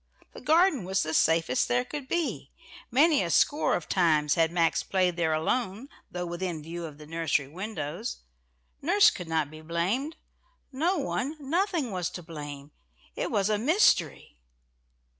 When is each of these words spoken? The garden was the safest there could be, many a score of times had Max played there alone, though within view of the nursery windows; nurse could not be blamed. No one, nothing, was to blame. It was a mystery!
The 0.33 0.41
garden 0.41 0.83
was 0.83 1.03
the 1.03 1.13
safest 1.13 1.67
there 1.67 1.85
could 1.85 2.07
be, 2.07 2.49
many 2.89 3.21
a 3.21 3.29
score 3.29 3.75
of 3.75 3.87
times 3.87 4.33
had 4.33 4.51
Max 4.51 4.81
played 4.81 5.15
there 5.15 5.31
alone, 5.31 5.89
though 6.09 6.25
within 6.25 6.63
view 6.63 6.85
of 6.85 6.97
the 6.97 7.05
nursery 7.05 7.47
windows; 7.47 8.17
nurse 8.81 9.11
could 9.11 9.27
not 9.27 9.51
be 9.51 9.61
blamed. 9.61 10.15
No 10.71 10.97
one, 10.97 11.35
nothing, 11.39 11.91
was 11.91 12.09
to 12.17 12.23
blame. 12.23 12.71
It 13.15 13.29
was 13.29 13.47
a 13.47 13.59
mystery! 13.59 14.39